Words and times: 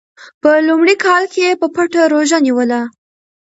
په 0.41 0.51
لومړي 0.67 0.95
کال 1.05 1.23
کې 1.33 1.39
یې 1.47 1.53
په 1.61 1.67
پټه 1.75 2.01
روژه 2.13 2.37
نیوله. 2.45 2.81